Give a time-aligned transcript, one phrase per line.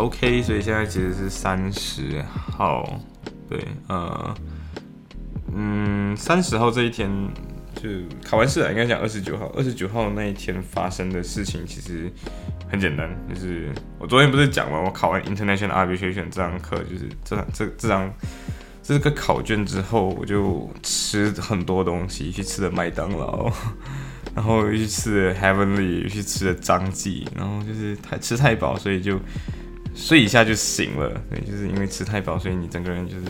[0.00, 2.98] OK，所以现在其实是三十号，
[3.46, 4.34] 对，呃，
[5.54, 7.10] 嗯，三十号这一天
[7.74, 7.86] 就
[8.24, 12.10] 考完试了，应该讲二十九号，二十九号那一天发生的事情其实
[12.70, 13.68] 很简单，就是
[13.98, 18.10] 我昨天不是讲了，我考完 International Arbitration 这堂课，就是这这这张
[18.82, 23.52] 这个考卷之后，我就吃很多东西，去吃了麦当劳，
[24.34, 29.20] 然后又去吃了 Heavenly，又去吃了张记，然后就是太吃太饱，所以就。
[29.94, 33.26] 睡一下就醒了，对，就是因为吃太饱，所以你整个人就是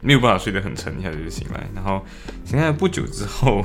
[0.00, 1.62] 没有办法睡得很沉，一下子就醒来。
[1.74, 2.04] 然后
[2.44, 3.64] 醒来不久之后，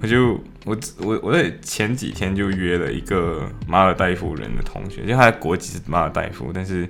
[0.00, 6.88] 我就我我我在前几天就约了一个马尔代夫人的同学，就他的国籍是马尔代夫，但是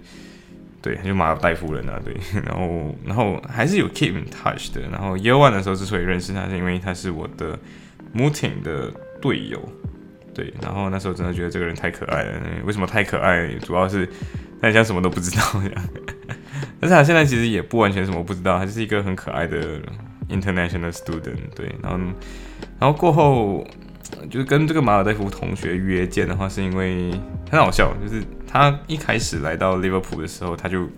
[0.82, 2.14] 对，他就马尔代夫人啊，对。
[2.44, 4.82] 然后然后还是有 keep in touch 的。
[4.82, 7.58] 然后 Year One 的时候之所以认识他，是因为他是我的
[8.14, 9.60] Muting 的队友，
[10.32, 10.52] 对。
[10.62, 12.41] 然后那时候真的觉得这个人太可爱了。
[12.64, 13.48] 为什么太可爱？
[13.54, 14.08] 主要是。
[14.60, 15.84] 他像什么都不知道一样，
[16.80, 19.80] 但是他现在其实也不完全什么不知道，他就是一个很可爱的
[20.28, 21.98] international student，对，然后，
[22.78, 23.66] 然后过后
[24.30, 27.10] 就是跟这个马尔代夫同学约见的话，是因为
[27.50, 30.88] 很好笑，就是他一开始来到 Liverpool 的时候，他就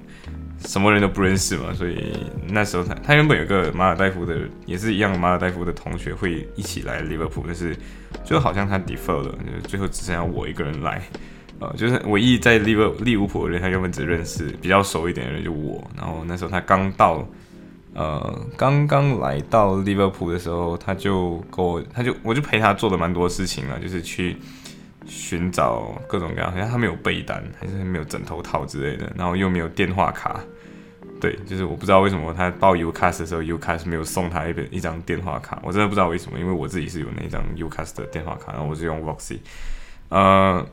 [0.64, 2.16] 什么人都不认识嘛，所以
[2.48, 7.76] 那时候他他原本有个马尔代夫的，也是一样马尔代夫的同学会一起来 Liverpool，但是
[8.24, 11.02] 就好像他 defer 了，就最后只剩下我一个人来。
[11.60, 15.84] 呃，就是唯一在利物利物浦的人，他原本只认识比较熟一点的人就我。
[15.96, 17.26] 然后那时候他刚到，
[17.94, 24.36] 呃，刚刚来到利物浦的时候，他就跟我，他就我就陪他做了蛮多事情了，就是去
[25.04, 30.40] 寻找各种各样，好像他没有被单，还是没有枕头套之类的，然后又没有电话卡。
[31.20, 39.38] 对，就是我不知道为什么他报 Ucas 的时候，Ucas 没有送他一本一张电话卡，我真的不知道为什么，因为我自己是有那张 Ucas 的电话卡，然后我是用 Voxy，
[40.10, 40.64] 呃。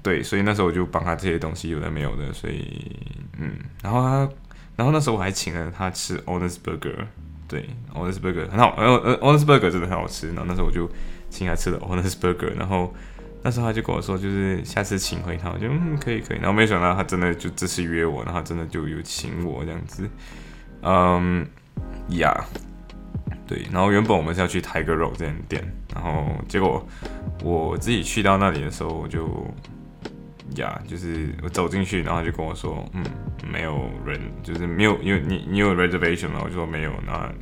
[0.00, 2.96] 对，所以那时候我就帮他这些东西有的没有的，所以
[3.38, 4.28] 嗯，然后他，
[4.74, 7.06] 然后那时候我还请了他吃 Honest Burger，
[7.46, 10.90] 对，Honest Burger 很好，呃呃，Honest Burger 真的很好吃，然后那时候我就
[11.30, 12.92] 请他吃了 Honest Burger，然后
[13.42, 20.08] 那时候他就跟我说，就是下次请回他，我就嗯可以可以，然后没想到他真的就这次约我，然后真的就有请我这样子，
[20.82, 21.46] 嗯，
[22.08, 22.44] 呀，
[23.46, 26.84] 对，然后原本我们是要去 Tiger Road 这间店，然后结果
[27.44, 29.46] 我自己去到那里的时候，我就。
[30.56, 33.04] 呀，就是我走进去，然后就跟我说，嗯，
[33.50, 36.40] 没有人，就是没有，因为你你有 reservation 吗？
[36.42, 37.32] 我就说没有，那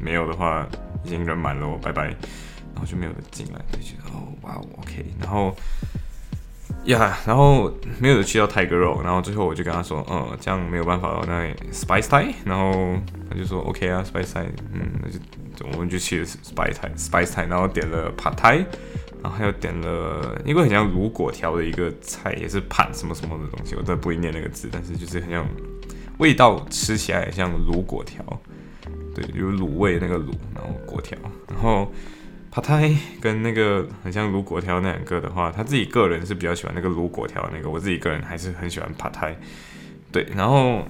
[0.00, 0.66] 没有的话
[1.04, 5.54] 已经人满了，我拜拜，然后就没有人进来，就觉得哦，哇，OK，然后
[6.84, 12.96] 呀，然后没有去到泰格肉，然后最后我就跟他说，嗯，这样没有办法了，那 spice Thai，然后
[13.28, 18.64] 他就说 OK 啊，spice Thai，嗯，那就我们就去 spice Thai，spice Thai，然后点了 Pad Thai。
[19.22, 25.46] 然后还有点了，因为很像卤果条的一个菜，也是盘什么什么的东西，我真的不会念那个字，但是就是很像
[26.16, 28.24] 味道，吃起来很像卤果条，
[29.14, 31.92] 对，有卤味那个卤，然后果条，然后
[32.50, 39.36] 帕泰跟那个很像卤果条那两个的话，他自己个人是比较喜欢那个卤果条那个，我自己个人还是很喜欢帕泰，
[40.10, 40.82] 对，然后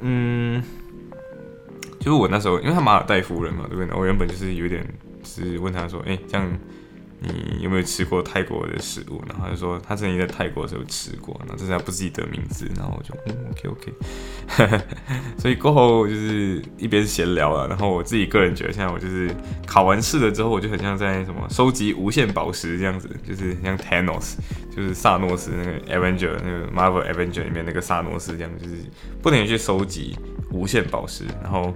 [0.00, 0.62] 嗯，
[2.00, 3.94] 就是我那时候因为他马尔代夫人嘛，对不对？
[3.94, 4.82] 我原本就是有点
[5.24, 6.50] 是问他说，哎，这样。
[7.20, 9.22] 你有没有吃过泰国的食物？
[9.26, 14.82] 然后他就说他曾经在泰国的时候吃过，然后这是他不记得名字，然后我就嗯 OK OK，
[15.38, 19.30] 所以过后就是一边闲聊了，然后我自己个人觉得现在我就是
[19.66, 24.34] 考完试了之后，我就很像在什么收集无限宝石这样子，就是像 Thanos，
[24.74, 28.74] 就是萨诺斯那个 Avenger 那个 Marvel Avenger 里面那个萨诺斯这样，就是
[29.22, 30.16] 不停去收集
[30.50, 31.74] 无限宝石，然后。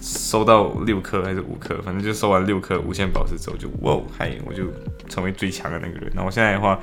[0.00, 4.64] 收到六颗还是五颗，反正就收完六颗无限宝石之后，就哇嗨，我就
[5.08, 6.12] 成为最强的那个人。
[6.14, 6.78] 然后现在的话，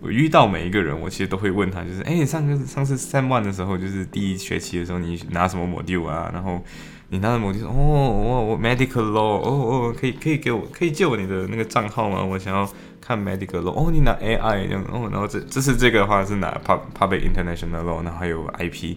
[0.00, 6.30] 我遇到每一个人，我其实都会问他，就是哎，上个上次三万的时候，就是第一学期的时候，你拿什么魔笛啊？
[6.32, 6.62] 然后
[7.08, 12.24] 你拿的 module，哦，medical law，哦哦，可以可以给我可以借我你的那个账号吗？
[12.24, 12.68] 我想要
[13.00, 13.70] 看 medical law。
[13.70, 18.96] 哦，你拿 AI 这样，哦，然后这这次这个的话是拿 pub public international law，然后还有 IP。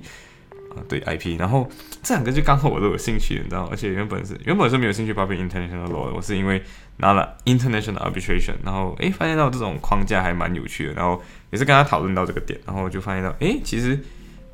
[0.88, 1.69] 对 IP，然后
[2.04, 6.62] 这两个就刚好我都有兴趣，你知道而且原本是原本是没有兴趣 b a b International law，的我是因为
[6.98, 14.00] 拿了 international arbitration，然后诶发现到这种框架还蛮有趣的，然后也是跟他讨论到这个点，然后就发现到诶其实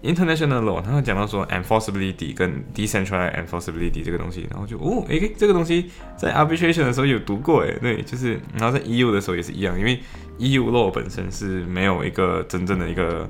[0.04, 10.00] international law，他会讲到说 enforceability 跟 decentralized enforceability 这个东西，然后就哦，诶，这个东西在 arbitration 的时候有读过，诶，对，就是然后在 EU 的时候也是一样，因为
[10.40, 13.30] EU law 本身是没有一个真正的一个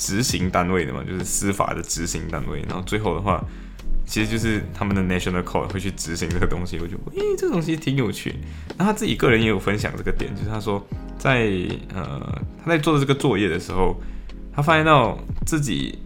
[0.00, 3.44] 执行单位的嘛，就是司法的执行单位，然后最后的话。
[4.06, 8.34] 其实就是他们的 national code 会去执行这个东西，我觉得，诶，这个东西挺有趣。
[8.76, 10.84] 那他自己个人也有分享这个点，就是他说，
[11.16, 11.48] 在
[11.94, 13.94] 呃他在做这个作业的时候，
[14.52, 15.16] 他发现到
[15.46, 15.96] 自己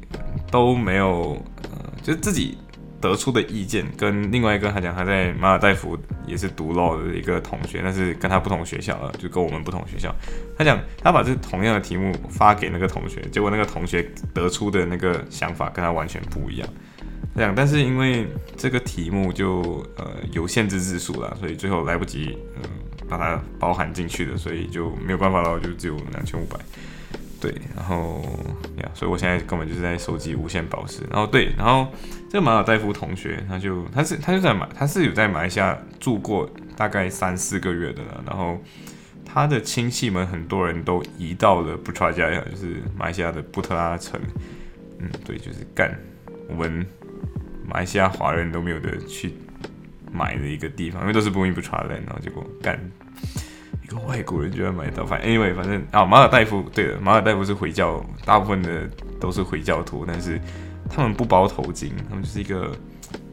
[0.50, 2.58] 都没有，呃，就自己
[3.04, 10.14] 得出的意见跟另外一个他讲他在马尔代夫也是读露的一个同学，但是跟他不同学校了，就跟我们不同学校。
[10.56, 14.02] 他讲他把这同样的题目发给那个同学，结果那个同学
[14.32, 16.68] 得出的那个想法跟他完全不一样。
[17.36, 22.62] 这样，但是因为这个题目就呃有限制字数了，所以最后来不及嗯
[23.06, 26.56] 把它包含进去的，所以就没有办法了，就只有两千五百。
[27.44, 28.22] 对，然后
[28.78, 31.02] 呀，所以我现在根本就是在收集无限宝石。
[31.10, 31.92] 然后对，然后
[32.30, 38.24] 这个马尔代夫同学，他就他是他就在马他是有在马来西亚住过大概三四个月的了。
[38.26, 38.58] 然后
[39.26, 44.18] 他的亲戚们很多人都移到了布查加亚，就是马来西亚的布特拉城。
[44.98, 45.94] 嗯，对，就是干
[46.48, 46.86] 我们。
[47.66, 49.32] 马来西亚华人都没有的去
[50.12, 52.78] 买的一个地方，因为都是不明不传来，然后结果干
[54.06, 58.88] 外国人居然买到，反正 anyway，反正啊，马尔代夫对了，马尔代夫是回教，大部分的
[59.20, 60.40] 都是回教徒，但是
[60.88, 62.70] 他们不包头巾，他们就是一个。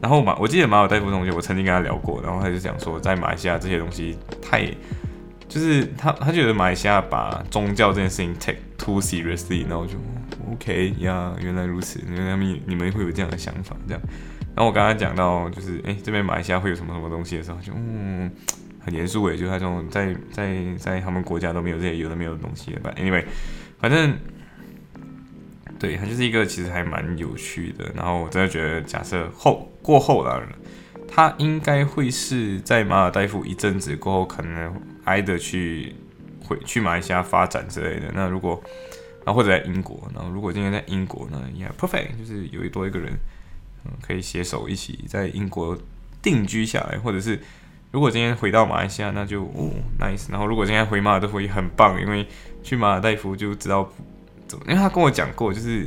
[0.00, 4.66] 然后马，我记得马尔代夫同学，我曾经跟他聊过，然后他就讲说，在马来西亚这些东西太，
[5.48, 9.94] 就是他他觉得马来西亚把宗教这件事情 take too seriously，然后就。
[10.50, 14.02] OK 呀，原来如此，原来他们你们会有这样的想法，这样。
[14.54, 18.30] 然后我刚刚讲到，就是哎，这边马来西亚会有什么什么东西的时候，就嗯，
[18.84, 22.92] 很严肃诶，就他这种在在在他们国家都没有这些有的没有的东西吧。
[22.96, 23.24] Anyway，
[23.78, 24.18] 反正
[25.78, 27.90] 对，他就是一个其实还蛮有趣的。
[27.94, 30.42] 然后我真的觉得，假设后过后了，
[31.08, 35.94] 他应该会是在马尔代夫一阵子过后，可能挨着去
[36.44, 38.10] 回去马来西亚发展之类的。
[38.14, 38.62] 那如果
[39.24, 43.12] 然后或者在英国，然后如果今天在英国呢，也 perfect，就是有一多一个人，
[43.84, 45.76] 嗯，可以携手一起在英国
[46.20, 47.38] 定居下来，或者是
[47.92, 50.30] 如果今天回到马来西亚，那就哦 nice。
[50.30, 52.26] 然后如果今天回马尔代夫也很棒，因为
[52.62, 53.88] 去马尔代夫就知道
[54.48, 55.86] 怎么，因为他跟我讲过，就是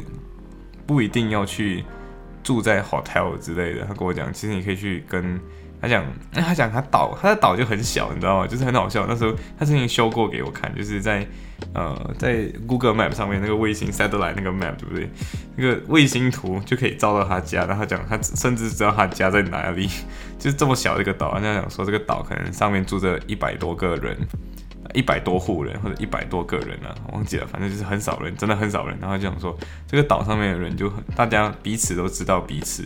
[0.86, 1.84] 不一定要去
[2.44, 3.86] 住在 hotel 之类的。
[3.86, 5.40] 他跟我讲，其实你可以去跟。
[5.86, 6.04] 他讲，
[6.34, 8.48] 他讲他岛，他的岛就很小，你知道吗？
[8.48, 9.06] 就是很好笑。
[9.08, 11.26] 那时候他曾经修过给我看，就是在
[11.74, 15.08] 呃，在 Google Map 上面那个卫星 satellite 那个 map，对不对？
[15.56, 17.66] 那个卫星图就可以照到他家。
[17.66, 19.88] 然后他讲，他甚至知道他家在哪里，
[20.40, 21.36] 就是这么小的一个岛。
[21.36, 24.18] 他讲说，这个岛可能上面住着一百多个人，
[24.96, 28.98] 一百多户人或者一百多个人啊，忘记了，反正就是很少人，真的很少人。
[29.00, 29.56] 然后讲说，
[29.88, 32.84] 这个岛上面的人就，大家彼此都知道彼此。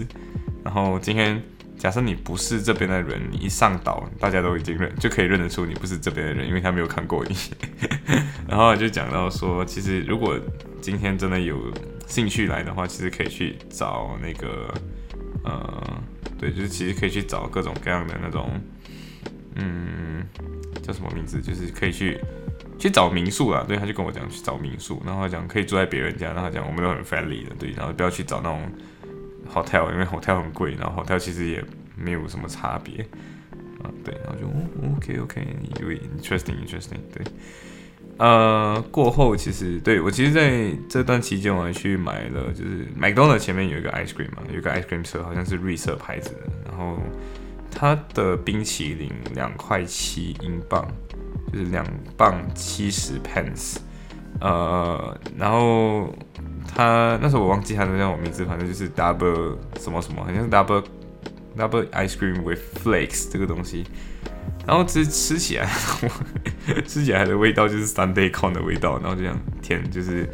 [0.66, 1.42] 然后今天。
[1.80, 7.36] 假设你不是这边的人，你一上岛，大家都已经认，就可以认得出你不是这边的人，因为他没有看过你。
[8.50, 10.38] 然后就讲到说，其实如果
[10.82, 11.58] 今天真的有
[12.06, 14.74] 兴趣来的话，其实可以去找那个，
[15.46, 16.04] 呃，
[16.38, 18.60] 对，就是其实可以去找各种各样的那种，
[19.56, 20.22] 嗯，
[20.84, 21.42] 叫什么名字？
[21.42, 22.20] 就是可以去
[22.78, 23.64] 去找民宿啦。
[23.66, 28.70] 对，他就跟我讲去找民宿，然后讲可以住在别人家，然后讲我们都很 friendly 的，对，然后不要去找那种。
[29.54, 31.64] hotel，因为 hotel 很贵，然后 hotel 其实也
[31.96, 33.02] 没有什么差别，
[33.82, 34.48] 啊，对，然后就
[34.96, 37.26] OK OK，interesting interesting，对，
[38.18, 46.98] 呃，过后其实对我其实在这段期间我还去买了，就是 McDonald 前面有一个 ice cream 嘛，有一个 ice cream 车，好像是绿色牌子的，然后
[47.72, 50.88] 它的冰淇淋两块七英镑，
[51.52, 53.78] 就是两磅七十 pence，
[54.40, 56.14] 呃，然后。
[56.74, 60.84] 他那时候我忘记他的叫什么名字，反正就是 double 什么什么，好像是 double
[61.58, 63.86] double ice cream with flakes 这个东西。
[64.66, 65.68] 然后吃吃起来，
[66.86, 69.00] 吃起来的味道就是 Sunday corn 的味道。
[69.00, 70.30] 然后就想天，就是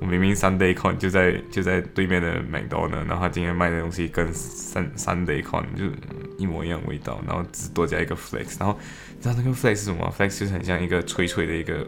[0.00, 5.84] 我明明 Sunday corn 就在就在对面的 McDonald，然后他今天卖的东西跟 Sun Sunday corn 就
[6.38, 8.56] 一模一样味道，然后只多加一个 flakes。
[8.58, 8.78] 然后
[9.14, 11.86] 你知道那个 flakes 是什么？flakes 就是很像一个脆脆的一个。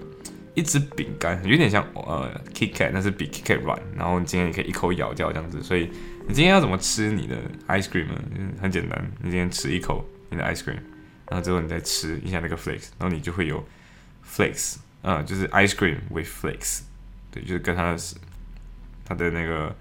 [0.59, 3.81] 一支饼干有点像呃 KitKat，但是比 KitKat 软。
[3.97, 5.62] 然后你今天你可以一口咬掉这样子。
[5.62, 5.88] 所以
[6.27, 7.37] 你今天要怎么吃你的
[7.69, 8.21] ice cream 呢？
[8.61, 10.81] 很简单，你今天吃一口你的 ice cream，
[11.31, 13.65] 然后之后你再吃一下那个 flakes，然后你就会有
[14.27, 16.81] flakes，啊，就是 ice cream with flakes。
[17.31, 17.99] 对，就是跟它的
[19.05, 19.75] 它的那个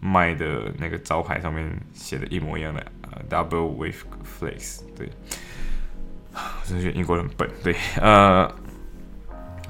[0.00, 2.84] 卖的那个招牌上面写的一模一样的
[3.30, 3.96] ，，double with
[4.38, 4.82] flakes。
[4.94, 5.08] 对，
[6.32, 7.48] 我真觉得英国人笨。
[7.64, 8.54] 对，呃。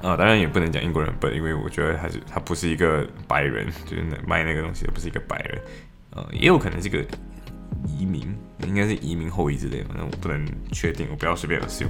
[0.01, 5.61] 啊，当然也不能讲英国人笨，因为我觉得他是他不是一个白人，就是卖那个东西的不是一个白人，
[6.11, 7.03] 呃，也有可能是个
[7.85, 8.33] 移民，
[8.65, 11.87] 应该是移民后裔之类的，反正我不能确定，我不要随便 assume。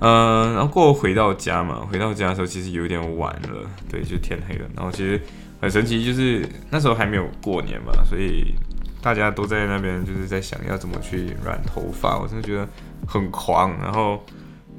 [0.00, 4.66] 嗯，然后过后回到家嘛，回到家的时候其实有点晚了，对，就天黑了。
[4.74, 5.20] 然后其实
[5.60, 8.54] 很神奇，就是那时候还没有过年嘛，所以
[9.02, 12.66] 大家都在那边就是在想要怎么去染头发，我真的觉得
[13.06, 13.76] 很狂。
[13.78, 14.24] 然后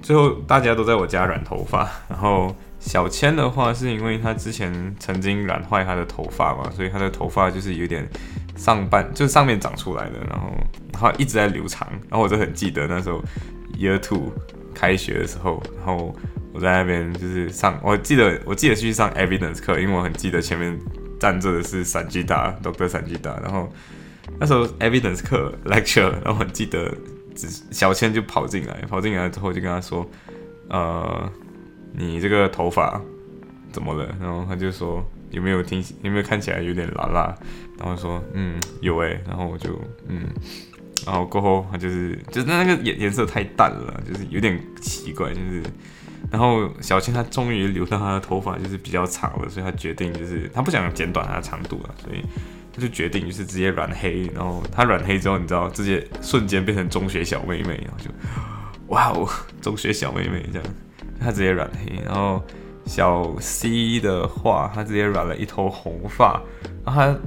[0.01, 8.07] 最后大家都在我家染头发，然后小千的话是因为他之前曾经染坏他的头发嘛，所以他的头发就是有点
[8.55, 10.51] 上半就是上面长出来的，然后
[10.91, 11.87] 他一直在留长。
[12.09, 13.23] 然后我就很记得那时候
[13.77, 14.31] year two。
[14.73, 16.15] 开学的时候，然后
[16.53, 20.79] 我在那边就是上，我记得我记得去上 evidence 课，因为我很记得前面
[21.19, 23.71] 站着的是闪击达，Doctor 闪击达，然后
[24.39, 26.89] 那时候 evidence 课 lecture，然后很记得，
[27.35, 30.05] 只小千就跑进来，跑进来之后就跟他说，
[30.69, 31.31] 呃，
[31.93, 33.01] 你这个头发
[33.71, 34.15] 怎么了？
[34.19, 37.35] 然后他就说有没有听，有没有看起来有点辣辣？
[37.77, 40.27] 然后说嗯有诶，然后我就嗯。
[41.03, 45.63] 然后过后，他就是就是那个颜颜色太淡了，就是有点奇怪，就是。
[46.29, 52.23] 然后小青他终于留到他的头发就是比较长了，所以他决定就是他不想剪短它的长度了，所以
[52.73, 54.29] 他就决定就是直接染黑。
[54.33, 58.09] 然后他染黑之后，你知道直接瞬间变成中学小妹妹，然后就
[58.87, 59.29] 哇哦，
[59.61, 60.67] 中学小妹妹这样，
[61.19, 62.01] 他直接染黑。
[62.05, 62.43] 然后
[62.85, 66.41] 小 C 的话，他直接染了一头红发，
[66.85, 67.17] 然后他。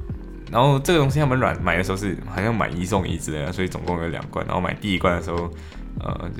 [0.52, 4.44] 然后这个东西他们软买的时候是好像买一送一之类的，所以总共有两罐。
[4.46, 5.50] 然后买第一罐的时候，
[6.04, 6.30] 呃，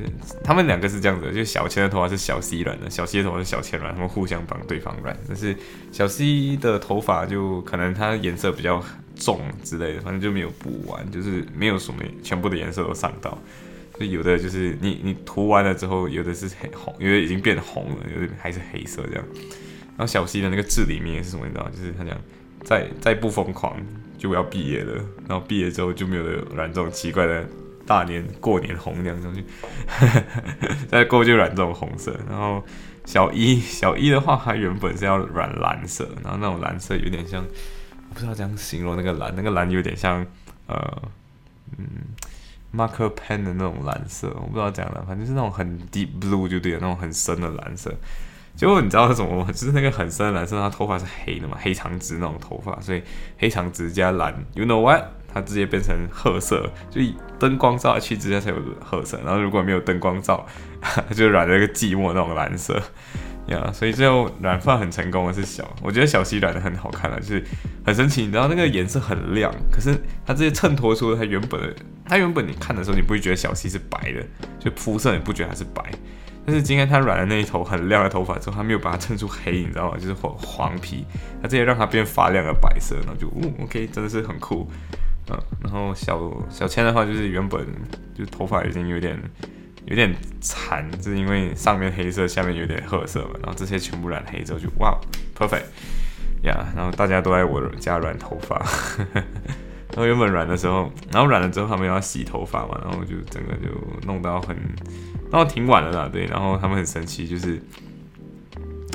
[0.45, 5.17] 他们两个是这样子，就小千的头发是小 C 染的，小 C 的头发是小千染，他们互相帮对方染。
[5.27, 5.57] 但是
[5.91, 8.85] 小 C 的头发就可能它颜色比较
[9.17, 13.39] 重之类的，反正就没有补完，就是没有什么全部的颜色都上到。
[13.99, 19.25] 就有的就是你你涂完了之后，有的是黑红，有的已经变红了，有的还是黑色这样。
[19.97, 21.67] 然后小 C 的那个字里面是什么你知道？
[21.71, 22.15] 就是他讲
[22.63, 23.77] 再再不疯狂。
[24.17, 24.95] 就要毕业了，
[25.29, 27.47] 然后毕业之后就没有染这种奇怪的
[27.87, 29.45] 大年过年红那样东西，
[30.89, 32.19] 再过就染这种红色。
[32.29, 32.65] 然后
[33.05, 37.45] 小一小一的话，它原本是要染蓝色，然后那种蓝色有点像，
[38.09, 40.27] 我不知道怎样形容那个蓝，那个蓝有点像
[40.67, 41.03] 呃
[41.77, 41.87] 嗯
[42.75, 47.95] marker pen 的那种蓝色，我不知道怎样的，反正是那种很 deep blue 就对了，那种很深的蓝色。
[48.57, 49.47] 结果你知道是什么吗？
[49.51, 53.03] 就是那个很深的蓝色，他头发是黑的嘛，黑长直那种头发，所以
[53.37, 55.05] 黑长直加蓝，you know what？
[55.35, 57.01] 它直接变成褐色，就
[57.39, 59.21] 灯光照下去直接才有褐色。
[59.25, 60.47] 然后如果没有灯光照，
[61.15, 62.81] 就染了一个寂寞那种蓝色，
[63.49, 67.45] 呀，所以最后染发很成功的是小，我觉得小西染的很好看了，就是
[67.85, 68.23] 很神奇。
[68.23, 71.75] 你知道那个颜色很亮，可是它直接衬托出它原本的，
[72.07, 74.25] 它原本你看的时候你不会觉得小西是白的，
[74.61, 75.83] 就肤色你不觉得它是白。
[76.47, 79.97] 但是今天他染了那一头很亮的头发之后，他没有把它衬出黑，你知道吗？
[79.97, 81.07] 就是黄黄皮，
[81.41, 84.69] 他直接让它变发亮的白色，然后就，嗯，OK，真的是很酷，
[85.31, 85.39] 嗯。
[85.63, 87.67] 然后小小千的话，就是原本
[88.15, 89.19] 就头发已经有点
[89.87, 93.31] 有点残，就是因为上面黑色，下面有点褐色嘛。
[93.43, 94.99] 然后这些全部染黑之后，就哇
[95.37, 95.65] ，perfect，
[96.43, 96.67] 呀。
[96.77, 98.57] 然后大家都在我家染头发，
[99.15, 103.69] 然后原本染的时候，然后染了之后他们要洗头发嘛，然后就整个就
[104.07, 104.57] 弄到很。
[105.31, 107.61] 然后挺晚了啦，对，然后他们很神奇，就是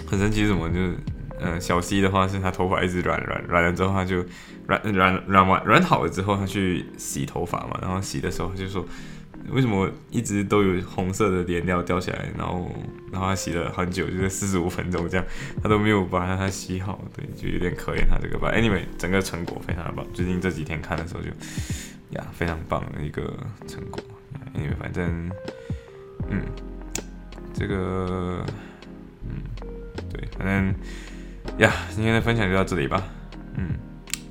[0.07, 0.95] 很神奇什么，就是
[1.39, 4.23] 嗯，小 C 的话是他头发一直软软软了之后，他就
[4.67, 8.85] 软软软完软好了之后，他去洗头发嘛，然后洗的时候就说，
[9.49, 12.71] 为什么一直都有红色的颜料掉下来，然后
[13.11, 15.25] 然后他洗了很久，就是四十五分钟这样，
[15.63, 18.51] 他都没有把它洗好，对，就有点可怜他这个吧。
[18.53, 21.29] Anyway，整个成果非常的棒，最近这几天看的时候就
[22.11, 23.33] 呀非常棒的一个
[23.67, 24.01] 成果。
[24.55, 25.29] Anyway，反正。
[26.31, 26.43] 嗯，
[27.53, 28.45] 这个，
[29.23, 29.41] 嗯，
[30.11, 30.75] 对，反正
[31.59, 33.03] 呀，今天的分享就到这里吧。
[33.55, 33.75] 嗯，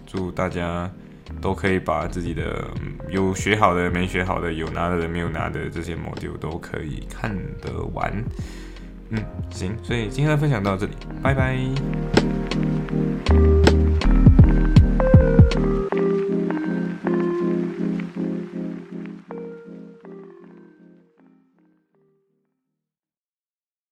[0.07, 0.91] 祝大家
[1.43, 2.67] 都可以把自己的
[3.11, 8.11] 有学好的、没学好的、有拿的、没有拿的这些 module 都可以看得完。
[9.11, 9.77] 嗯，行。
[9.83, 10.93] 所以今天的分享到这里，
[11.23, 11.59] 拜拜。